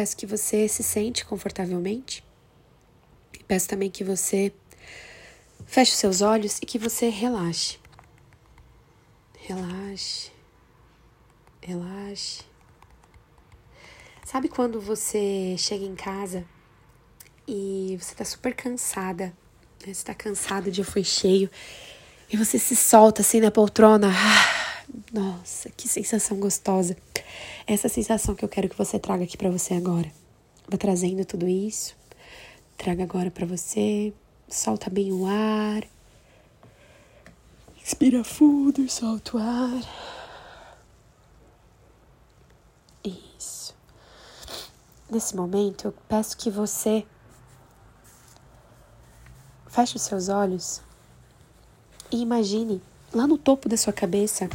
peço 0.00 0.16
que 0.16 0.24
você 0.24 0.66
se 0.66 0.82
sente 0.82 1.26
confortavelmente. 1.26 2.24
E 3.38 3.44
peço 3.44 3.68
também 3.68 3.90
que 3.90 4.02
você 4.02 4.50
feche 5.66 5.92
os 5.92 5.98
seus 5.98 6.22
olhos 6.22 6.56
e 6.56 6.64
que 6.64 6.78
você 6.78 7.10
relaxe. 7.10 7.78
Relaxe. 9.40 10.30
Relaxe. 11.60 12.44
Sabe 14.24 14.48
quando 14.48 14.80
você 14.80 15.54
chega 15.58 15.84
em 15.84 15.94
casa 15.94 16.46
e 17.46 17.98
você 18.00 18.14
tá 18.14 18.24
super 18.24 18.54
cansada, 18.54 19.36
né? 19.86 19.92
Você 19.92 20.02
tá 20.02 20.14
cansado, 20.14 20.68
o 20.68 20.70
dia 20.70 20.84
foi 20.84 21.04
cheio, 21.04 21.50
e 22.32 22.38
você 22.38 22.58
se 22.58 22.74
solta 22.74 23.20
assim 23.20 23.40
na 23.40 23.50
poltrona. 23.50 24.08
Ah, 24.08 24.49
nossa, 25.12 25.70
que 25.70 25.88
sensação 25.88 26.38
gostosa. 26.38 26.96
Essa 27.66 27.88
sensação 27.88 28.34
que 28.34 28.44
eu 28.44 28.48
quero 28.48 28.68
que 28.68 28.78
você 28.78 28.98
traga 28.98 29.24
aqui 29.24 29.36
para 29.36 29.50
você 29.50 29.74
agora. 29.74 30.10
Vou 30.68 30.78
trazendo 30.78 31.24
tudo 31.24 31.48
isso. 31.48 31.96
Traga 32.76 33.02
agora 33.02 33.30
para 33.30 33.46
você. 33.46 34.12
Solta 34.48 34.90
bem 34.90 35.12
o 35.12 35.26
ar. 35.26 35.84
Inspira 37.82 38.22
fundo 38.22 38.88
solta 38.88 39.36
o 39.36 39.40
ar. 39.40 39.82
Isso. 43.04 43.74
Nesse 45.10 45.34
momento, 45.34 45.86
eu 45.86 45.94
peço 46.08 46.36
que 46.36 46.50
você 46.50 47.04
feche 49.66 49.96
os 49.96 50.02
seus 50.02 50.28
olhos 50.28 50.80
e 52.12 52.20
imagine 52.20 52.82
lá 53.12 53.26
no 53.26 53.38
topo 53.38 53.68
da 53.68 53.76
sua 53.76 53.92
cabeça 53.92 54.48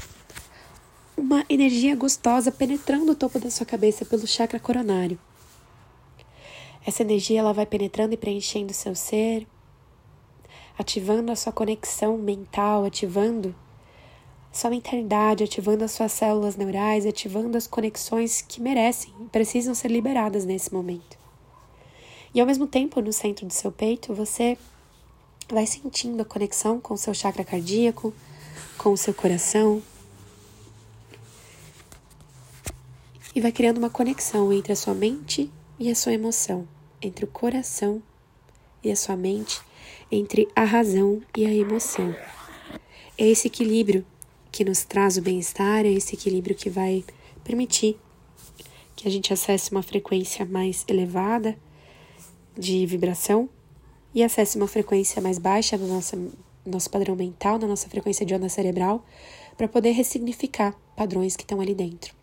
uma 1.17 1.45
energia 1.47 1.95
gostosa 1.95 2.51
penetrando 2.51 3.13
o 3.13 3.15
topo 3.15 3.39
da 3.39 3.49
sua 3.49 3.65
cabeça 3.65 4.05
pelo 4.05 4.27
chakra 4.27 4.59
coronário. 4.59 5.17
Essa 6.85 7.03
energia 7.03 7.39
ela 7.39 7.53
vai 7.53 7.65
penetrando 7.65 8.13
e 8.13 8.17
preenchendo 8.17 8.73
seu 8.73 8.93
ser, 8.93 9.47
ativando 10.77 11.31
a 11.31 11.35
sua 11.35 11.51
conexão 11.51 12.17
mental, 12.17 12.85
ativando 12.85 13.55
sua 14.51 14.69
mentalidade, 14.69 15.43
ativando 15.43 15.83
as 15.83 15.91
suas 15.91 16.11
células 16.11 16.55
neurais, 16.55 17.05
ativando 17.05 17.57
as 17.57 17.65
conexões 17.65 18.41
que 18.41 18.61
merecem 18.61 19.13
e 19.21 19.25
precisam 19.25 19.73
ser 19.73 19.89
liberadas 19.89 20.45
nesse 20.45 20.73
momento. 20.73 21.17
E 22.33 22.39
ao 22.39 22.45
mesmo 22.45 22.67
tempo, 22.67 23.01
no 23.01 23.13
centro 23.13 23.45
do 23.45 23.53
seu 23.53 23.71
peito, 23.71 24.13
você 24.13 24.57
vai 25.49 25.65
sentindo 25.65 26.21
a 26.21 26.25
conexão 26.25 26.79
com 26.79 26.93
o 26.93 26.97
seu 26.97 27.13
chakra 27.13 27.43
cardíaco, 27.43 28.13
com 28.77 28.91
o 28.91 28.97
seu 28.97 29.13
coração. 29.13 29.81
E 33.35 33.41
vai 33.41 33.51
criando 33.51 33.79
uma 33.79 33.89
conexão 33.89 34.53
entre 34.53 34.71
a 34.71 34.77
sua 34.77 34.93
mente 34.93 35.51
e 35.77 35.91
a 35.91 35.95
sua 35.95 36.13
emoção, 36.13 36.65
entre 37.01 37.25
o 37.25 37.27
coração 37.27 38.01
e 38.81 38.89
a 38.89 38.95
sua 38.95 39.17
mente, 39.17 39.59
entre 40.09 40.47
a 40.55 40.63
razão 40.63 41.21
e 41.35 41.45
a 41.45 41.53
emoção. 41.53 42.15
É 43.17 43.27
esse 43.27 43.47
equilíbrio 43.47 44.05
que 44.53 44.63
nos 44.63 44.85
traz 44.85 45.17
o 45.17 45.21
bem-estar, 45.21 45.85
é 45.85 45.91
esse 45.91 46.15
equilíbrio 46.15 46.55
que 46.55 46.69
vai 46.69 47.03
permitir 47.43 47.99
que 48.95 49.05
a 49.05 49.11
gente 49.11 49.33
acesse 49.33 49.69
uma 49.69 49.83
frequência 49.83 50.45
mais 50.45 50.85
elevada 50.87 51.57
de 52.57 52.85
vibração 52.85 53.49
e 54.13 54.23
acesse 54.23 54.55
uma 54.55 54.67
frequência 54.67 55.21
mais 55.21 55.37
baixa 55.37 55.77
no 55.77 55.87
nosso, 55.87 56.31
nosso 56.65 56.89
padrão 56.89 57.17
mental, 57.17 57.59
na 57.59 57.67
nossa 57.67 57.89
frequência 57.89 58.25
de 58.25 58.33
onda 58.33 58.47
cerebral, 58.47 59.05
para 59.57 59.67
poder 59.67 59.91
ressignificar 59.91 60.73
padrões 60.95 61.35
que 61.35 61.43
estão 61.43 61.59
ali 61.59 61.75
dentro. 61.75 62.15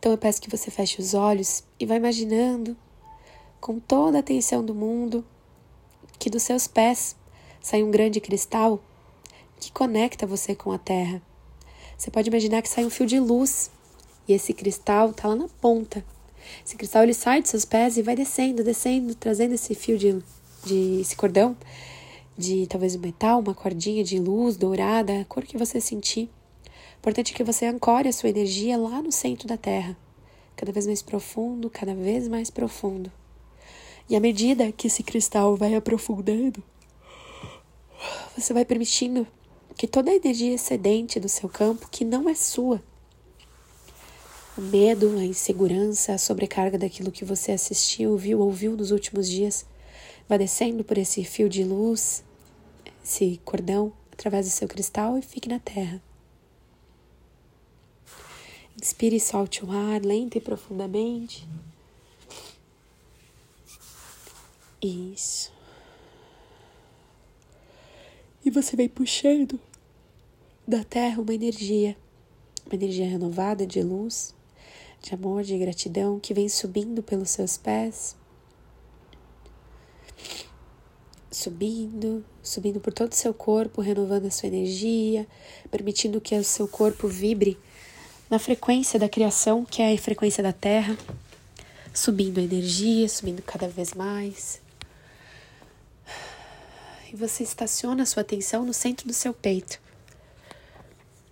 Então 0.00 0.12
eu 0.12 0.18
peço 0.18 0.40
que 0.40 0.48
você 0.48 0.70
feche 0.70 0.98
os 0.98 1.12
olhos 1.12 1.62
e 1.78 1.84
vá 1.84 1.94
imaginando, 1.94 2.74
com 3.60 3.78
toda 3.78 4.16
a 4.16 4.20
atenção 4.20 4.64
do 4.64 4.74
mundo, 4.74 5.22
que 6.18 6.30
dos 6.30 6.42
seus 6.42 6.66
pés 6.66 7.14
sai 7.60 7.82
um 7.82 7.90
grande 7.90 8.18
cristal 8.18 8.80
que 9.58 9.70
conecta 9.70 10.26
você 10.26 10.54
com 10.54 10.72
a 10.72 10.78
terra. 10.78 11.20
Você 11.98 12.10
pode 12.10 12.30
imaginar 12.30 12.62
que 12.62 12.68
sai 12.70 12.86
um 12.86 12.88
fio 12.88 13.04
de 13.04 13.20
luz 13.20 13.70
e 14.26 14.32
esse 14.32 14.54
cristal 14.54 15.10
está 15.10 15.28
lá 15.28 15.36
na 15.36 15.48
ponta. 15.60 16.02
Esse 16.64 16.76
cristal 16.76 17.02
ele 17.02 17.12
sai 17.12 17.42
dos 17.42 17.50
seus 17.50 17.66
pés 17.66 17.98
e 17.98 18.02
vai 18.02 18.16
descendo, 18.16 18.64
descendo, 18.64 19.14
trazendo 19.14 19.52
esse 19.52 19.74
fio 19.74 19.98
de, 19.98 20.18
de 20.64 21.02
esse 21.02 21.14
cordão 21.14 21.54
de 22.38 22.66
talvez 22.66 22.96
um 22.96 23.00
metal, 23.00 23.40
uma 23.40 23.52
cordinha 23.52 24.02
de 24.02 24.18
luz 24.18 24.56
dourada, 24.56 25.20
a 25.20 25.24
cor 25.26 25.44
que 25.44 25.58
você 25.58 25.78
sentir. 25.78 26.30
Importante 27.00 27.32
que 27.32 27.42
você 27.42 27.64
ancore 27.64 28.08
a 28.08 28.12
sua 28.12 28.28
energia 28.28 28.76
lá 28.76 29.00
no 29.00 29.10
centro 29.10 29.48
da 29.48 29.56
Terra, 29.56 29.96
cada 30.54 30.70
vez 30.70 30.86
mais 30.86 31.00
profundo, 31.00 31.70
cada 31.70 31.94
vez 31.94 32.28
mais 32.28 32.50
profundo. 32.50 33.10
E 34.06 34.14
à 34.14 34.20
medida 34.20 34.70
que 34.70 34.86
esse 34.86 35.02
cristal 35.02 35.56
vai 35.56 35.74
aprofundando, 35.74 36.62
você 38.36 38.52
vai 38.52 38.66
permitindo 38.66 39.26
que 39.78 39.86
toda 39.86 40.10
a 40.10 40.14
energia 40.14 40.52
excedente 40.52 41.18
do 41.18 41.26
seu 41.26 41.48
campo, 41.48 41.88
que 41.90 42.04
não 42.04 42.28
é 42.28 42.34
sua, 42.34 42.82
o 44.58 44.60
medo, 44.60 45.16
a 45.16 45.24
insegurança, 45.24 46.12
a 46.12 46.18
sobrecarga 46.18 46.76
daquilo 46.76 47.10
que 47.10 47.24
você 47.24 47.52
assistiu, 47.52 48.14
viu, 48.18 48.40
ouviu 48.40 48.76
nos 48.76 48.90
últimos 48.90 49.26
dias, 49.26 49.64
vai 50.28 50.36
descendo 50.36 50.84
por 50.84 50.98
esse 50.98 51.24
fio 51.24 51.48
de 51.48 51.64
luz, 51.64 52.22
esse 53.02 53.40
cordão, 53.42 53.90
através 54.12 54.44
do 54.44 54.52
seu 54.52 54.68
cristal 54.68 55.16
e 55.16 55.22
fique 55.22 55.48
na 55.48 55.58
terra. 55.58 56.09
Inspire 58.80 59.16
e 59.16 59.20
solte 59.20 59.62
o 59.62 59.70
ar 59.70 60.00
lento 60.00 60.38
e 60.38 60.40
profundamente. 60.40 61.46
Isso. 64.80 65.52
E 68.42 68.48
você 68.48 68.76
vem 68.76 68.88
puxando 68.88 69.60
da 70.66 70.82
terra 70.82 71.20
uma 71.20 71.34
energia, 71.34 71.94
uma 72.64 72.74
energia 72.74 73.06
renovada 73.06 73.66
de 73.66 73.82
luz, 73.82 74.34
de 75.02 75.14
amor, 75.14 75.42
de 75.42 75.58
gratidão 75.58 76.18
que 76.18 76.32
vem 76.32 76.48
subindo 76.48 77.02
pelos 77.02 77.28
seus 77.28 77.58
pés, 77.58 78.16
subindo, 81.30 82.24
subindo 82.42 82.80
por 82.80 82.94
todo 82.94 83.12
o 83.12 83.16
seu 83.16 83.34
corpo, 83.34 83.82
renovando 83.82 84.24
a 84.24 84.30
sua 84.30 84.46
energia, 84.46 85.28
permitindo 85.70 86.18
que 86.18 86.34
o 86.34 86.42
seu 86.42 86.66
corpo 86.66 87.06
vibre 87.06 87.58
na 88.30 88.38
frequência 88.38 88.98
da 88.98 89.08
criação, 89.08 89.64
que 89.64 89.82
é 89.82 89.92
a 89.92 89.98
frequência 89.98 90.42
da 90.42 90.52
Terra, 90.52 90.96
subindo 91.92 92.38
a 92.38 92.42
energia, 92.42 93.08
subindo 93.08 93.42
cada 93.42 93.68
vez 93.68 93.92
mais. 93.92 94.62
E 97.12 97.16
você 97.16 97.42
estaciona 97.42 98.04
a 98.04 98.06
sua 98.06 98.20
atenção 98.20 98.64
no 98.64 98.72
centro 98.72 99.08
do 99.08 99.12
seu 99.12 99.34
peito 99.34 99.80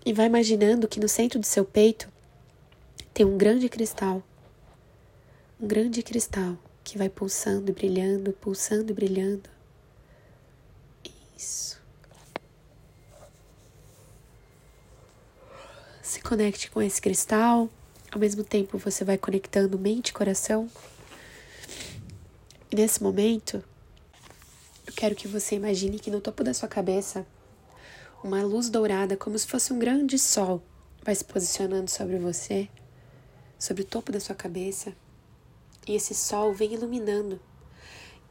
e 0.04 0.12
vai 0.12 0.26
imaginando 0.26 0.88
que 0.88 0.98
no 0.98 1.08
centro 1.08 1.38
do 1.38 1.46
seu 1.46 1.64
peito 1.64 2.08
tem 3.14 3.24
um 3.24 3.38
grande 3.38 3.68
cristal. 3.68 4.22
Um 5.60 5.66
grande 5.66 6.02
cristal 6.02 6.56
que 6.82 6.98
vai 6.98 7.08
pulsando 7.08 7.70
e 7.70 7.74
brilhando, 7.74 8.32
pulsando 8.32 8.90
e 8.90 8.94
brilhando. 8.94 9.48
Isso. 11.36 11.77
Se 16.08 16.22
conecte 16.22 16.70
com 16.70 16.80
esse 16.80 17.02
cristal. 17.02 17.68
Ao 18.10 18.18
mesmo 18.18 18.42
tempo, 18.42 18.78
você 18.78 19.04
vai 19.04 19.18
conectando 19.18 19.78
mente 19.78 20.08
e 20.08 20.14
coração. 20.14 20.66
E 22.72 22.74
nesse 22.74 23.02
momento, 23.02 23.62
eu 24.86 24.92
quero 24.96 25.14
que 25.14 25.28
você 25.28 25.56
imagine 25.56 25.98
que 25.98 26.10
no 26.10 26.22
topo 26.22 26.42
da 26.42 26.54
sua 26.54 26.66
cabeça 26.66 27.26
uma 28.24 28.42
luz 28.42 28.70
dourada, 28.70 29.18
como 29.18 29.38
se 29.38 29.46
fosse 29.46 29.70
um 29.70 29.78
grande 29.78 30.18
sol, 30.18 30.62
vai 31.04 31.14
se 31.14 31.22
posicionando 31.22 31.90
sobre 31.90 32.16
você, 32.16 32.70
sobre 33.58 33.82
o 33.82 33.86
topo 33.86 34.10
da 34.10 34.18
sua 34.18 34.34
cabeça, 34.34 34.96
e 35.86 35.94
esse 35.94 36.14
sol 36.14 36.54
vem 36.54 36.72
iluminando. 36.72 37.38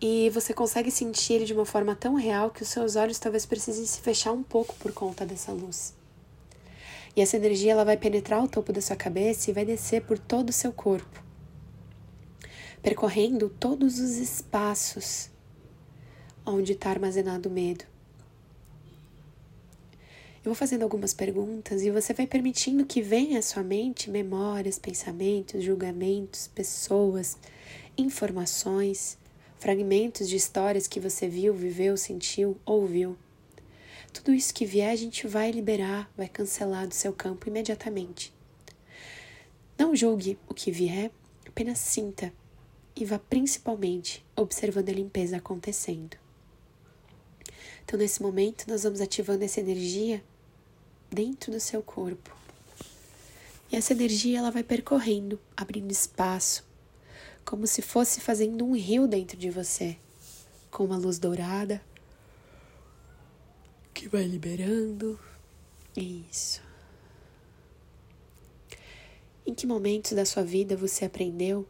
E 0.01 0.31
você 0.31 0.51
consegue 0.51 0.89
sentir 0.89 1.33
ele 1.33 1.45
de 1.45 1.53
uma 1.53 1.65
forma 1.65 1.95
tão 1.95 2.15
real 2.15 2.49
que 2.49 2.63
os 2.63 2.69
seus 2.69 2.95
olhos 2.95 3.19
talvez 3.19 3.45
precisem 3.45 3.85
se 3.85 4.01
fechar 4.01 4.31
um 4.31 4.41
pouco 4.41 4.73
por 4.77 4.91
conta 4.91 5.27
dessa 5.27 5.51
luz. 5.51 5.93
E 7.17 7.21
essa 7.21 7.35
energia 7.35 7.71
ela 7.71 7.83
vai 7.83 7.97
penetrar 7.97 8.43
o 8.43 8.47
topo 8.47 8.71
da 8.71 8.79
sua 8.79 8.95
cabeça 8.95 9.49
e 9.49 9.53
vai 9.53 9.65
descer 9.65 10.03
por 10.03 10.19
todo 10.19 10.51
o 10.51 10.53
seu 10.53 10.71
corpo, 10.71 11.23
percorrendo 12.79 13.49
todos 13.49 13.99
os 13.99 14.17
espaços 14.17 15.31
onde 16.45 16.73
está 16.73 16.91
armazenado 16.91 17.49
o 17.49 17.51
medo. 17.51 17.85
Eu 20.45 20.51
vou 20.51 20.53
fazendo 20.53 20.83
algumas 20.83 21.11
perguntas 21.11 21.81
e 21.81 21.89
você 21.89 22.13
vai 22.13 22.27
permitindo 22.27 22.85
que 22.85 23.01
venha 23.01 23.39
à 23.39 23.41
sua 23.41 23.63
mente 23.63 24.11
memórias, 24.11 24.77
pensamentos, 24.77 25.63
julgamentos, 25.63 26.47
pessoas, 26.47 27.35
informações, 27.97 29.17
fragmentos 29.57 30.29
de 30.29 30.35
histórias 30.35 30.87
que 30.87 30.99
você 30.99 31.27
viu, 31.27 31.51
viveu, 31.51 31.97
sentiu, 31.97 32.55
ouviu. 32.63 33.17
Tudo 34.13 34.33
isso 34.33 34.53
que 34.53 34.65
vier, 34.65 34.91
a 34.91 34.95
gente 34.95 35.27
vai 35.27 35.51
liberar, 35.51 36.11
vai 36.15 36.27
cancelar 36.27 36.87
do 36.87 36.93
seu 36.93 37.13
campo 37.13 37.47
imediatamente. 37.47 38.33
Não 39.77 39.95
julgue 39.95 40.39
o 40.47 40.53
que 40.53 40.71
vier, 40.71 41.11
apenas 41.45 41.79
sinta 41.79 42.33
e 42.95 43.05
vá 43.05 43.19
principalmente 43.19 44.25
observando 44.35 44.89
a 44.89 44.93
limpeza 44.93 45.37
acontecendo. 45.37 46.17
Então, 47.85 47.97
nesse 47.97 48.21
momento, 48.21 48.65
nós 48.67 48.83
vamos 48.83 48.99
ativando 48.99 49.43
essa 49.43 49.59
energia 49.59 50.23
dentro 51.09 51.51
do 51.51 51.59
seu 51.59 51.81
corpo. 51.81 52.35
E 53.71 53.75
essa 53.75 53.93
energia 53.93 54.39
ela 54.39 54.51
vai 54.51 54.63
percorrendo, 54.63 55.39
abrindo 55.55 55.91
espaço, 55.91 56.65
como 57.45 57.67
se 57.67 57.81
fosse 57.81 58.19
fazendo 58.19 58.65
um 58.65 58.75
rio 58.75 59.07
dentro 59.07 59.37
de 59.37 59.49
você, 59.49 59.97
com 60.69 60.83
uma 60.83 60.97
luz 60.97 61.17
dourada 61.19 61.81
vai 64.07 64.23
liberando. 64.23 65.19
Isso. 65.95 66.61
Em 69.45 69.53
que 69.53 69.67
momentos 69.67 70.13
da 70.13 70.25
sua 70.25 70.43
vida 70.43 70.75
você 70.75 71.05
aprendeu 71.05 71.67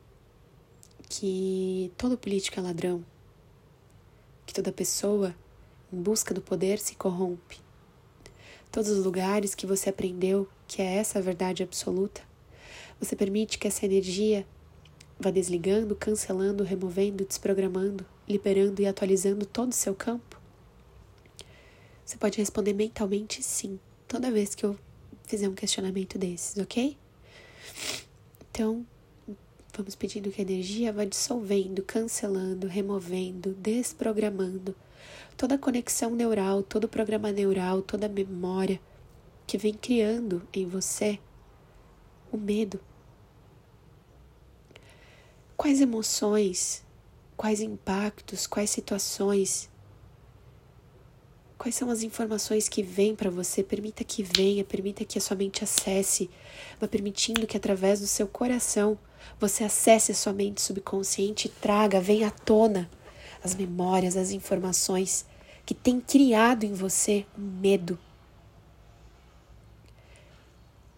que 1.09 1.91
todo 1.97 2.17
político 2.17 2.59
é 2.59 2.63
ladrão? 2.63 3.03
Que 4.45 4.53
toda 4.53 4.71
pessoa 4.71 5.35
em 5.91 6.01
busca 6.01 6.33
do 6.33 6.41
poder 6.41 6.79
se 6.79 6.95
corrompe? 6.95 7.59
Todos 8.71 8.89
os 8.89 9.03
lugares 9.03 9.55
que 9.55 9.65
você 9.65 9.89
aprendeu 9.89 10.47
que 10.67 10.81
é 10.81 10.95
essa 10.95 11.19
a 11.19 11.21
verdade 11.21 11.63
absoluta, 11.63 12.21
você 12.99 13.15
permite 13.15 13.57
que 13.57 13.67
essa 13.67 13.85
energia 13.85 14.45
vá 15.19 15.31
desligando, 15.31 15.95
cancelando, 15.95 16.63
removendo, 16.63 17.25
desprogramando, 17.25 18.05
liberando 18.27 18.81
e 18.81 18.85
atualizando 18.85 19.45
todo 19.45 19.71
o 19.71 19.75
seu 19.75 19.95
campo? 19.95 20.36
Você 22.07 22.15
pode 22.15 22.37
responder 22.37 22.71
mentalmente 22.71 23.43
sim, 23.43 23.77
toda 24.07 24.31
vez 24.31 24.55
que 24.55 24.65
eu 24.65 24.79
fizer 25.25 25.49
um 25.49 25.53
questionamento 25.53 26.17
desses, 26.17 26.57
ok? 26.57 26.97
Então, 28.49 28.87
vamos 29.75 29.93
pedindo 29.93 30.31
que 30.31 30.39
a 30.39 30.45
energia 30.45 30.93
vá 30.93 31.03
dissolvendo, 31.03 31.83
cancelando, 31.83 32.65
removendo, 32.65 33.53
desprogramando 33.55 34.73
toda 35.35 35.55
a 35.55 35.57
conexão 35.57 36.15
neural, 36.15 36.63
todo 36.63 36.85
o 36.85 36.87
programa 36.87 37.29
neural, 37.29 37.81
toda 37.81 38.05
a 38.05 38.09
memória 38.09 38.79
que 39.45 39.57
vem 39.57 39.73
criando 39.73 40.47
em 40.53 40.65
você 40.65 41.19
o 42.31 42.37
medo. 42.37 42.79
Quais 45.57 45.81
emoções, 45.81 46.85
quais 47.35 47.59
impactos, 47.59 48.47
quais 48.47 48.69
situações 48.69 49.69
Quais 51.57 51.73
são 51.73 51.89
as 51.89 52.03
informações 52.03 52.69
que 52.69 52.83
vêm 52.83 53.15
para 53.15 53.31
você? 53.31 53.63
Permita 53.63 54.03
que 54.03 54.21
venha, 54.21 54.63
permita 54.63 55.03
que 55.03 55.17
a 55.17 55.21
sua 55.21 55.35
mente 55.35 55.63
acesse, 55.63 56.29
vá 56.79 56.87
permitindo 56.87 57.47
que 57.47 57.57
através 57.57 57.99
do 57.99 58.07
seu 58.07 58.27
coração 58.27 58.97
você 59.39 59.63
acesse 59.63 60.11
a 60.11 60.15
sua 60.15 60.33
mente 60.33 60.61
subconsciente 60.61 61.47
e 61.47 61.51
traga, 61.51 61.99
venha 61.99 62.27
à 62.27 62.31
tona 62.31 62.89
as 63.43 63.55
memórias, 63.55 64.15
as 64.15 64.31
informações 64.31 65.25
que 65.65 65.73
têm 65.73 65.99
criado 65.99 66.63
em 66.63 66.73
você 66.73 67.25
um 67.37 67.41
medo. 67.41 67.97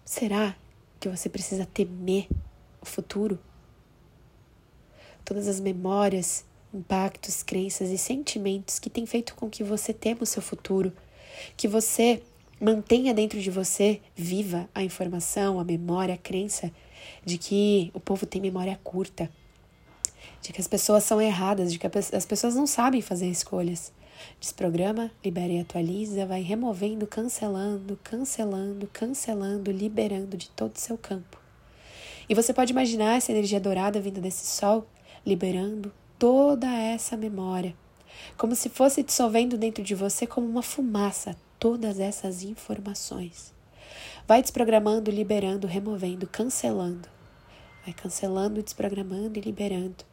Será 0.03 0.55
que 0.99 1.07
você 1.07 1.29
precisa 1.29 1.65
temer 1.65 2.27
o 2.81 2.85
futuro? 2.85 3.39
Todas 5.23 5.47
as 5.47 5.59
memórias 5.59 6.43
impactos, 6.73 7.43
crenças 7.43 7.89
e 7.89 7.97
sentimentos 7.97 8.79
que 8.79 8.89
têm 8.89 9.05
feito 9.05 9.35
com 9.35 9.49
que 9.49 9.63
você 9.63 9.93
tema 9.93 10.23
o 10.23 10.25
seu 10.25 10.41
futuro, 10.41 10.93
que 11.57 11.67
você 11.67 12.21
mantenha 12.59 13.13
dentro 13.13 13.39
de 13.39 13.49
você 13.49 14.01
viva 14.15 14.69
a 14.75 14.83
informação, 14.83 15.59
a 15.59 15.63
memória, 15.63 16.15
a 16.15 16.17
crença 16.17 16.71
de 17.25 17.37
que 17.37 17.89
o 17.93 17.99
povo 17.99 18.25
tem 18.25 18.41
memória 18.41 18.79
curta, 18.83 19.29
de 20.41 20.51
que 20.51 20.61
as 20.61 20.67
pessoas 20.67 21.03
são 21.03 21.21
erradas, 21.21 21.71
de 21.71 21.79
que 21.79 21.87
as 21.87 22.25
pessoas 22.25 22.55
não 22.55 22.67
sabem 22.67 23.01
fazer 23.01 23.27
escolhas. 23.27 23.91
Desprograma, 24.39 25.09
libera 25.23 25.53
e 25.53 25.59
atualiza, 25.61 26.25
vai 26.25 26.41
removendo, 26.41 27.07
cancelando, 27.07 27.97
cancelando, 28.03 28.89
cancelando, 28.91 29.71
liberando 29.71 30.35
de 30.35 30.49
todo 30.49 30.75
o 30.75 30.79
seu 30.79 30.97
campo. 30.97 31.39
E 32.27 32.35
você 32.35 32.53
pode 32.53 32.73
imaginar 32.73 33.15
essa 33.15 33.31
energia 33.31 33.59
dourada 33.59 33.99
vindo 34.01 34.19
desse 34.19 34.45
sol, 34.45 34.85
liberando, 35.25 35.91
toda 36.19 36.67
essa 36.67 37.15
memória, 37.15 37.73
como 38.37 38.53
se 38.53 38.67
fosse 38.67 39.01
dissolvendo 39.01 39.57
dentro 39.57 39.81
de 39.81 39.95
você 39.95 40.27
como 40.27 40.45
uma 40.45 40.61
fumaça 40.61 41.37
todas 41.57 41.97
essas 41.97 42.43
informações. 42.43 43.53
Vai 44.27 44.41
desprogramando, 44.41 45.09
liberando, 45.09 45.65
removendo, 45.65 46.27
cancelando. 46.27 47.07
Vai 47.85 47.93
cancelando, 47.93 48.61
desprogramando 48.61 49.39
e 49.39 49.41
liberando. 49.41 50.03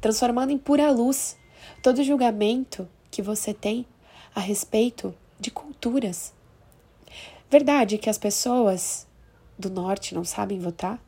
Transformando 0.00 0.52
em 0.52 0.58
pura 0.58 0.90
luz 0.90 1.38
todo 1.82 2.04
julgamento 2.04 2.86
que 3.10 3.22
você 3.22 3.54
tem 3.54 3.86
a 4.34 4.40
respeito 4.40 5.14
de 5.38 5.50
culturas. 5.50 6.34
Verdade 7.50 7.98
que 7.98 8.10
as 8.10 8.18
pessoas 8.18 9.06
do 9.58 9.70
norte 9.70 10.14
não 10.14 10.24
sabem 10.24 10.60
votar? 10.60 11.02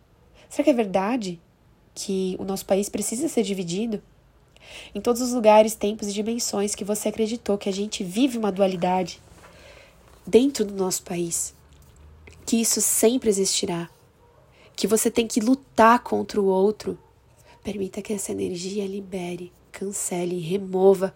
Será 0.48 0.64
que 0.64 0.70
é 0.70 0.74
verdade 0.74 1.40
que 1.94 2.34
o 2.38 2.44
nosso 2.44 2.64
país 2.64 2.88
precisa 2.88 3.28
ser 3.28 3.42
dividido? 3.42 4.02
Em 4.94 5.00
todos 5.00 5.20
os 5.20 5.32
lugares, 5.32 5.74
tempos 5.74 6.08
e 6.08 6.12
dimensões 6.12 6.74
que 6.74 6.84
você 6.84 7.08
acreditou 7.08 7.58
que 7.58 7.68
a 7.68 7.72
gente 7.72 8.04
vive 8.04 8.38
uma 8.38 8.52
dualidade 8.52 9.20
dentro 10.26 10.64
do 10.64 10.74
nosso 10.74 11.02
país, 11.02 11.54
que 12.46 12.60
isso 12.60 12.80
sempre 12.80 13.28
existirá, 13.28 13.88
que 14.76 14.86
você 14.86 15.10
tem 15.10 15.26
que 15.26 15.40
lutar 15.40 16.00
contra 16.00 16.40
o 16.40 16.46
outro. 16.46 16.98
Permita 17.62 18.02
que 18.02 18.12
essa 18.12 18.32
energia 18.32 18.86
libere, 18.86 19.52
cancele, 19.70 20.40
remova, 20.40 21.14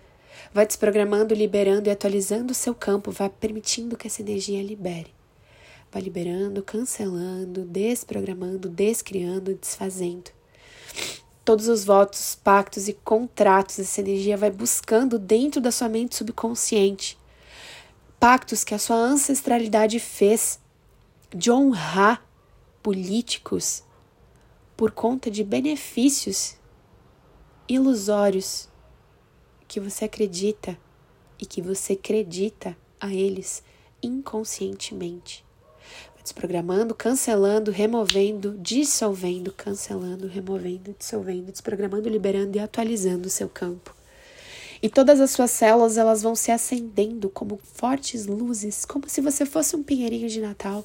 vá 0.53 0.65
desprogramando, 0.65 1.35
liberando 1.35 1.89
e 1.89 1.93
atualizando 1.93 2.53
o 2.53 2.55
seu 2.55 2.75
campo, 2.75 3.11
vá 3.11 3.29
permitindo 3.29 3.97
que 3.97 4.07
essa 4.07 4.23
energia 4.23 4.63
libere. 4.63 5.15
Vá 5.93 6.01
liberando, 6.01 6.63
cancelando, 6.63 7.65
desprogramando, 7.65 8.69
descriando, 8.69 9.55
desfazendo 9.55 10.31
todos 11.47 11.69
os 11.69 11.85
votos, 11.85 12.35
pactos 12.35 12.89
e 12.89 12.93
contratos 12.93 13.79
essa 13.79 14.01
energia 14.01 14.37
vai 14.37 14.51
buscando 14.51 15.17
dentro 15.17 15.61
da 15.61 15.71
sua 15.71 15.89
mente 15.89 16.17
subconsciente. 16.17 17.17
Pactos 18.19 18.65
que 18.65 18.75
a 18.75 18.81
sua 18.81 18.97
ancestralidade 18.97 20.01
fez 20.01 20.59
de 21.31 21.49
honrar 21.53 22.27
políticos 22.83 23.85
por 24.77 24.91
conta 24.91 25.31
de 25.31 25.45
benefícios 25.45 26.57
ilusórios 27.69 28.69
que 29.69 29.79
você 29.79 30.07
acredita 30.07 30.77
e 31.39 31.47
que 31.47 31.63
você 31.63 31.93
acredita 31.93 32.77
a 33.01 33.15
eles 33.15 33.63
inconscientemente 34.03 35.46
desprogramando, 36.27 36.93
cancelando, 36.93 37.71
removendo, 37.71 38.59
dissolvendo, 38.59 39.53
cancelando, 39.53 40.27
removendo, 40.27 40.93
dissolvendo, 40.99 41.53
desprogramando, 41.53 42.09
liberando 42.09 42.57
e 42.57 42.61
atualizando 42.61 43.29
o 43.29 43.31
seu 43.31 43.49
campo. 43.49 43.95
E 44.83 44.89
todas 44.89 45.21
as 45.21 45.31
suas 45.31 45.53
células 45.53 45.97
elas 45.97 46.23
vão 46.23 46.35
se 46.35 46.51
acendendo 46.51 47.31
como 47.31 47.61
fortes 47.63 48.27
luzes, 48.27 48.85
como 48.85 49.09
se 49.09 49.21
você 49.21 49.47
fosse 49.47 49.77
um 49.77 49.85
pinheirinho 49.85 50.29
de 50.29 50.41
Natal, 50.41 50.85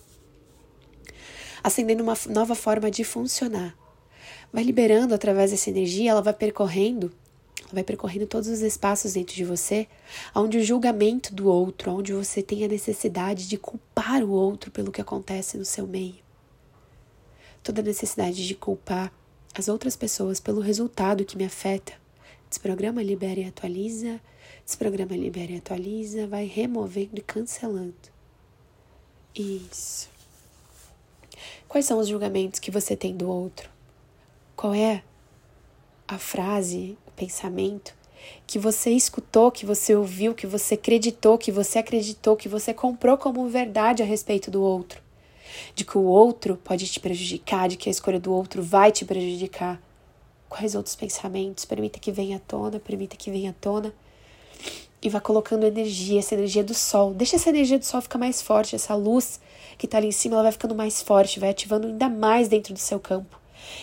acendendo 1.64 2.04
uma 2.04 2.18
nova 2.30 2.54
forma 2.54 2.92
de 2.92 3.04
funcionar. 3.04 3.76
Vai 4.54 4.64
liberando 4.64 5.16
através 5.16 5.50
dessa 5.50 5.72
energia, 5.72 6.12
ela 6.12 6.22
vai 6.22 6.34
percorrendo 6.34 7.12
vai 7.74 7.84
percorrendo 7.84 8.28
todos 8.28 8.48
os 8.48 8.62
espaços 8.62 9.14
dentro 9.14 9.36
de 9.36 9.46
você, 9.46 9.88
onde 10.36 10.58
o 10.58 10.64
julgamento 10.64 11.34
do 11.34 11.48
outro, 11.48 11.92
onde 11.92 12.14
você 12.14 12.42
tem 12.42 12.64
a 12.64 12.68
necessidade 12.68 13.48
de 13.48 13.58
culpar 13.58 14.24
o 14.24 14.32
outro 14.32 14.72
pelo 14.72 14.92
que 14.92 15.02
acontece 15.02 15.58
no 15.58 15.66
seu 15.66 15.88
meio. 15.88 16.20
Toda 17.64 17.82
a 17.82 17.84
necessidade 17.84 18.46
de 18.46 18.56
culpar 18.56 19.12
as 19.54 19.68
outras 19.68 19.96
pessoas 19.96 20.40
pelo 20.40 20.62
resultado 20.62 21.26
que 21.26 21.38
me 21.38 21.46
afeta. 21.46 21.94
Desprograma, 22.50 23.04
libera 23.04 23.40
e 23.40 23.46
atualiza. 23.46 24.20
Desprograma, 24.66 25.16
libera 25.16 25.52
e 25.52 25.58
atualiza. 25.58 26.28
Vai 26.28 26.46
removendo 26.46 27.18
e 27.20 27.22
cancelando. 27.22 27.94
Isso. 29.36 30.10
Quais 31.68 31.86
são 31.86 32.00
os 32.00 32.08
julgamentos 32.08 32.60
que 32.60 32.72
você 32.72 32.96
tem 32.96 33.16
do 33.16 33.30
outro? 33.30 33.70
Qual 34.56 34.74
é 34.74 35.04
a 36.08 36.18
frase, 36.18 36.98
pensamento 37.22 37.94
que 38.48 38.58
você 38.58 38.92
escutou, 38.92 39.52
que 39.52 39.66
você 39.66 39.96
ouviu, 39.96 40.34
que 40.34 40.48
você 40.48 40.74
acreditou, 40.74 41.38
que 41.38 41.52
você 41.52 41.80
acreditou, 41.80 42.36
que 42.36 42.50
você 42.50 42.74
comprou 42.74 43.18
como 43.18 43.48
verdade 43.48 44.02
a 44.02 44.06
respeito 44.06 44.50
do 44.50 44.62
outro. 44.62 45.02
De 45.76 45.84
que 45.86 45.98
o 45.98 46.04
outro 46.04 46.60
pode 46.64 46.88
te 46.88 47.00
prejudicar, 47.00 47.70
de 47.70 47.78
que 47.78 47.90
a 47.90 47.92
escolha 47.92 48.20
do 48.20 48.34
outro 48.34 48.64
vai 48.64 48.92
te 48.92 49.06
prejudicar. 49.06 49.82
Quais 50.50 50.76
outros 50.76 50.96
pensamentos? 50.96 51.66
Permita 51.66 52.00
que 52.00 52.12
venha 52.12 52.38
à 52.38 52.40
tona, 52.40 52.80
permita 52.80 53.16
que 53.16 53.32
venha 53.32 53.52
à 53.52 53.54
tona. 53.54 53.94
E 55.02 55.10
vá 55.10 55.20
colocando 55.20 55.66
energia, 55.66 56.20
essa 56.20 56.36
energia 56.36 56.64
do 56.64 56.74
sol. 56.74 57.14
Deixa 57.14 57.36
essa 57.36 57.50
energia 57.50 57.80
do 57.80 57.86
sol 57.86 58.02
ficar 58.02 58.20
mais 58.20 58.42
forte, 58.42 58.76
essa 58.76 58.96
luz 58.96 59.40
que 59.78 59.86
está 59.86 59.98
ali 59.98 60.08
em 60.08 60.12
cima, 60.12 60.36
ela 60.36 60.44
vai 60.44 60.52
ficando 60.52 60.76
mais 60.76 61.02
forte, 61.02 61.40
vai 61.40 61.50
ativando 61.50 61.88
ainda 61.88 62.08
mais 62.08 62.48
dentro 62.48 62.74
do 62.74 62.80
seu 62.80 63.00
campo 63.00 63.41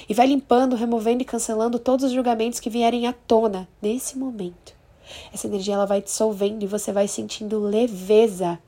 E 0.08 0.14
vai 0.14 0.26
limpando, 0.26 0.76
removendo 0.76 1.23
e 1.23 1.26
cancelando 1.26 1.78
todos 1.78 2.06
os 2.06 2.12
julgamentos 2.12 2.61
que 2.61 2.70
vierem 2.70 3.06
à 3.06 3.12
tona 3.12 3.68
nesse 3.80 4.16
momento. 4.16 4.75
Essa 5.32 5.47
energia 5.47 5.75
ela 5.75 5.87
vai 5.87 6.02
dissolvendo 6.02 6.62
e 6.62 6.66
você 6.66 6.92
vai 6.92 7.08
sentindo 7.08 7.58
leveza. 7.58 8.58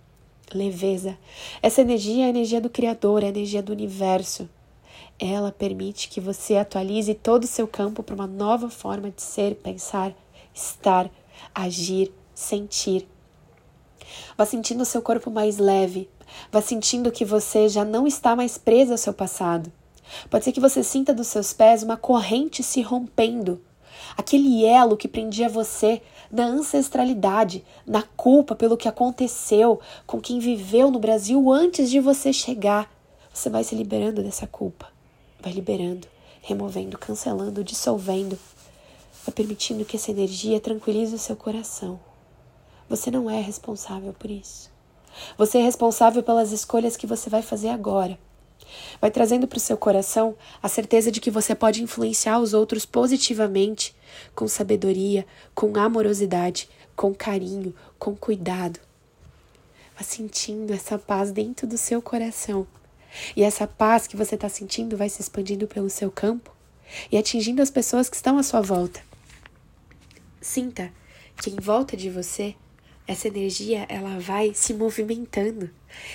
Leveza. 0.52 1.16
Essa 1.62 1.80
energia 1.80 2.24
é 2.24 2.26
a 2.26 2.30
energia 2.30 2.60
do 2.60 2.70
Criador, 2.70 3.22
é 3.22 3.26
a 3.26 3.30
energia 3.30 3.62
do 3.62 3.72
universo. 3.72 4.48
Ela 5.18 5.52
permite 5.52 6.08
que 6.08 6.20
você 6.20 6.56
atualize 6.56 7.14
todo 7.14 7.44
o 7.44 7.48
seu 7.48 7.68
campo 7.68 8.02
para 8.02 8.14
uma 8.14 8.26
nova 8.26 8.70
forma 8.70 9.10
de 9.10 9.22
ser, 9.22 9.54
pensar, 9.56 10.14
estar, 10.54 11.10
agir, 11.54 12.12
sentir. 12.34 13.06
Vá 14.36 14.44
sentindo 14.44 14.82
o 14.82 14.86
seu 14.86 15.02
corpo 15.02 15.30
mais 15.30 15.58
leve. 15.58 16.08
Vá 16.50 16.60
sentindo 16.60 17.12
que 17.12 17.24
você 17.24 17.68
já 17.68 17.84
não 17.84 18.06
está 18.06 18.34
mais 18.34 18.56
presa 18.56 18.94
ao 18.94 18.98
seu 18.98 19.12
passado. 19.12 19.70
Pode 20.28 20.44
ser 20.44 20.52
que 20.52 20.60
você 20.60 20.82
sinta 20.82 21.14
dos 21.14 21.26
seus 21.26 21.52
pés 21.52 21.82
uma 21.82 21.96
corrente 21.96 22.62
se 22.62 22.82
rompendo. 22.82 23.60
Aquele 24.16 24.64
elo 24.64 24.96
que 24.96 25.08
prendia 25.08 25.48
você 25.48 26.02
na 26.30 26.44
ancestralidade, 26.44 27.64
na 27.86 28.02
culpa 28.02 28.54
pelo 28.54 28.76
que 28.76 28.88
aconteceu 28.88 29.80
com 30.06 30.20
quem 30.20 30.38
viveu 30.38 30.90
no 30.90 30.98
Brasil 30.98 31.50
antes 31.50 31.90
de 31.90 32.00
você 32.00 32.32
chegar. 32.32 32.90
Você 33.32 33.48
vai 33.48 33.64
se 33.64 33.74
liberando 33.74 34.22
dessa 34.22 34.46
culpa. 34.46 34.88
Vai 35.40 35.52
liberando, 35.52 36.06
removendo, 36.42 36.98
cancelando, 36.98 37.64
dissolvendo. 37.64 38.38
Vai 39.24 39.34
permitindo 39.34 39.84
que 39.84 39.96
essa 39.96 40.10
energia 40.10 40.60
tranquilize 40.60 41.14
o 41.14 41.18
seu 41.18 41.36
coração. 41.36 41.98
Você 42.88 43.10
não 43.10 43.30
é 43.30 43.40
responsável 43.40 44.12
por 44.12 44.30
isso. 44.30 44.70
Você 45.36 45.58
é 45.58 45.62
responsável 45.62 46.22
pelas 46.22 46.52
escolhas 46.52 46.96
que 46.96 47.06
você 47.06 47.30
vai 47.30 47.42
fazer 47.42 47.68
agora. 47.68 48.18
Vai 49.00 49.10
trazendo 49.10 49.46
para 49.46 49.56
o 49.56 49.60
seu 49.60 49.76
coração 49.76 50.36
a 50.62 50.68
certeza 50.68 51.10
de 51.10 51.20
que 51.20 51.30
você 51.30 51.54
pode 51.54 51.82
influenciar 51.82 52.38
os 52.38 52.54
outros 52.54 52.84
positivamente, 52.84 53.94
com 54.34 54.46
sabedoria, 54.48 55.26
com 55.54 55.76
amorosidade, 55.78 56.68
com 56.94 57.14
carinho, 57.14 57.74
com 57.98 58.14
cuidado. 58.14 58.80
Vá 59.96 60.02
sentindo 60.02 60.72
essa 60.72 60.98
paz 60.98 61.32
dentro 61.32 61.66
do 61.66 61.78
seu 61.78 62.00
coração. 62.00 62.66
E 63.36 63.42
essa 63.42 63.66
paz 63.66 64.06
que 64.06 64.16
você 64.16 64.34
está 64.34 64.48
sentindo 64.48 64.96
vai 64.96 65.08
se 65.08 65.20
expandindo 65.20 65.66
pelo 65.66 65.90
seu 65.90 66.10
campo 66.10 66.54
e 67.10 67.18
atingindo 67.18 67.62
as 67.62 67.70
pessoas 67.70 68.08
que 68.08 68.16
estão 68.16 68.38
à 68.38 68.42
sua 68.42 68.60
volta. 68.60 69.00
Sinta 70.40 70.92
que 71.36 71.50
em 71.50 71.56
volta 71.56 71.96
de 71.96 72.10
você 72.10 72.54
essa 73.10 73.26
energia 73.26 73.86
ela 73.88 74.20
vai 74.20 74.54
se 74.54 74.72
movimentando 74.72 75.68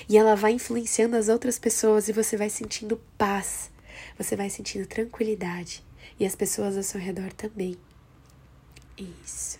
e 0.07 0.17
ela 0.17 0.33
vai 0.33 0.53
influenciando 0.53 1.17
as 1.17 1.27
outras 1.27 1.59
pessoas 1.59 2.07
e 2.07 2.13
você 2.13 2.37
vai 2.37 2.49
sentindo 2.49 3.01
paz, 3.17 3.69
você 4.17 4.33
vai 4.33 4.49
sentindo 4.49 4.87
tranquilidade 4.87 5.83
e 6.17 6.25
as 6.25 6.37
pessoas 6.37 6.77
ao 6.77 6.83
seu 6.83 7.01
redor 7.01 7.33
também. 7.33 7.77
Isso. 8.97 9.59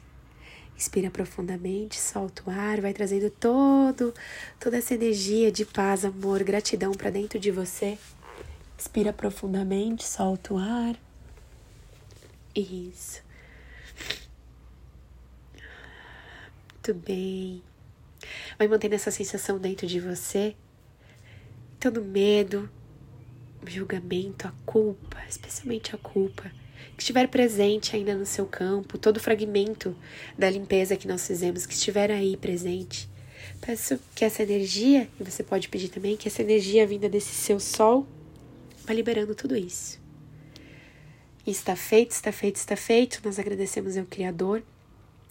Inspira 0.78 1.12
profundamente, 1.12 2.00
solta 2.00 2.42
o 2.48 2.50
ar, 2.50 2.80
vai 2.80 2.94
trazendo 2.94 3.30
todo, 3.30 4.14
toda 4.58 4.78
essa 4.78 4.94
energia 4.94 5.52
de 5.52 5.66
paz, 5.66 6.06
amor, 6.06 6.42
gratidão 6.42 6.94
para 6.94 7.10
dentro 7.10 7.38
de 7.38 7.52
você. 7.52 7.98
Inspira 8.80 9.12
profundamente, 9.12 10.06
solta 10.06 10.54
o 10.54 10.58
ar. 10.58 10.96
Isso. 12.56 13.25
Muito 16.86 16.94
bem. 16.94 17.64
Vai 18.60 18.68
mantendo 18.68 18.94
essa 18.94 19.10
sensação 19.10 19.58
dentro 19.58 19.88
de 19.88 20.00
você. 20.00 20.56
Todo 21.80 22.04
medo, 22.04 22.70
o 23.66 23.70
julgamento, 23.70 24.48
a 24.48 24.54
culpa, 24.66 25.18
especialmente 25.28 25.96
a 25.96 25.98
culpa, 25.98 26.52
que 26.96 27.02
estiver 27.02 27.28
presente 27.28 27.96
ainda 27.96 28.14
no 28.14 28.26
seu 28.26 28.46
campo, 28.46 29.00
todo 29.00 29.20
fragmento 29.20 29.96
da 30.38 30.50
limpeza 30.50 30.96
que 30.96 31.08
nós 31.08 31.26
fizemos, 31.26 31.66
que 31.66 31.74
estiver 31.74 32.12
aí 32.12 32.38
presente. 32.38 33.10
Peço 33.62 34.00
que 34.14 34.24
essa 34.24 34.44
energia, 34.44 35.10
e 35.20 35.24
você 35.24 35.44
pode 35.44 35.70
pedir 35.70 35.90
também, 35.90 36.16
que 36.16 36.28
essa 36.28 36.42
energia 36.44 36.86
vinda 36.86 37.10
desse 37.10 37.34
seu 37.34 37.60
sol, 37.60 38.08
vá 38.86 38.94
liberando 38.94 39.34
tudo 39.34 39.56
isso. 39.56 40.00
E 41.46 41.52
está 41.52 41.76
feito, 41.76 42.12
está 42.12 42.32
feito, 42.32 42.58
está 42.58 42.76
feito. 42.76 43.22
Nós 43.24 43.40
agradecemos 43.40 43.98
ao 43.98 44.06
Criador 44.06 44.64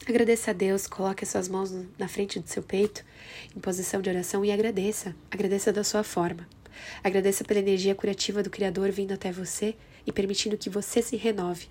Agradeça 0.06 0.50
a 0.50 0.54
Deus, 0.54 0.86
coloque 0.86 1.24
as 1.24 1.30
suas 1.30 1.48
mãos 1.48 1.72
na 1.98 2.06
frente 2.06 2.38
do 2.38 2.46
seu 2.46 2.62
peito, 2.62 3.02
em 3.56 3.58
posição 3.58 4.02
de 4.02 4.10
oração, 4.10 4.44
e 4.44 4.52
agradeça. 4.52 5.16
Agradeça 5.30 5.72
da 5.72 5.82
sua 5.82 6.02
forma. 6.02 6.46
Agradeça 7.02 7.42
pela 7.42 7.60
energia 7.60 7.94
curativa 7.94 8.42
do 8.42 8.50
Criador 8.50 8.90
vindo 8.90 9.12
até 9.12 9.32
você 9.32 9.74
e 10.06 10.12
permitindo 10.12 10.58
que 10.58 10.68
você 10.68 11.00
se 11.00 11.16
renove. 11.16 11.68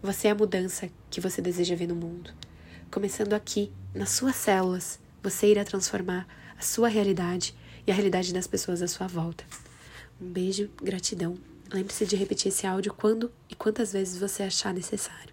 Você 0.00 0.28
é 0.28 0.30
a 0.30 0.34
mudança 0.34 0.88
que 1.10 1.20
você 1.20 1.42
deseja 1.42 1.74
ver 1.74 1.88
no 1.88 1.96
mundo. 1.96 2.32
Começando 2.88 3.32
aqui, 3.32 3.72
nas 3.92 4.10
suas 4.10 4.36
células, 4.36 5.00
você 5.20 5.48
irá 5.48 5.64
transformar 5.64 6.28
a 6.56 6.62
sua 6.62 6.86
realidade 6.86 7.52
e 7.84 7.90
a 7.90 7.94
realidade 7.94 8.32
das 8.32 8.46
pessoas 8.46 8.80
à 8.80 8.86
sua 8.86 9.08
volta. 9.08 9.44
Um 10.20 10.30
beijo, 10.30 10.70
gratidão. 10.80 11.36
Lembre-se 11.72 12.06
de 12.06 12.14
repetir 12.14 12.52
esse 12.52 12.64
áudio 12.64 12.94
quando 12.94 13.32
e 13.50 13.56
quantas 13.56 13.92
vezes 13.92 14.20
você 14.20 14.44
achar 14.44 14.72
necessário. 14.72 15.31